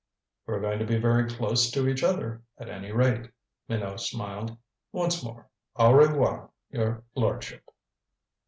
[0.47, 3.29] "We're going to be very close to each other, at any rate,"
[3.69, 4.57] Minot smiled.
[4.91, 7.63] "Once more au revoir, your lordship."